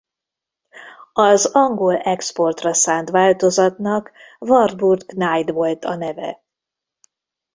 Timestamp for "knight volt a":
5.05-5.95